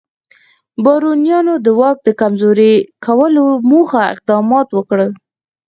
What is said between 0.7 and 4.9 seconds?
بارونیانو د واک د کمزوري کولو موخه اقدامات